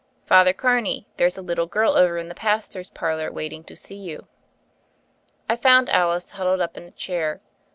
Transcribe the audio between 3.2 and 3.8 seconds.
waiting to